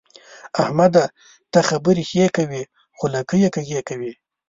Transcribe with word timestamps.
احمده! 0.61 1.03
ته 1.51 1.59
خبرې 1.69 2.03
ښې 2.09 2.25
کوې 2.35 2.63
خو 2.97 3.05
لکۍ 3.15 3.39
يې 3.43 3.49
کږې 3.55 3.81
کوي. 3.89 4.13